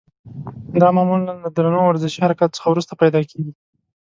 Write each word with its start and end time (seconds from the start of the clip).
دا 0.81 0.87
معمولا 0.95 1.33
له 1.43 1.49
درنو 1.55 1.79
ورزشي 1.85 2.19
حرکاتو 2.25 2.55
څخه 2.57 2.67
وروسته 2.69 2.93
پیدا 3.01 3.19
کېږي. 3.29 3.51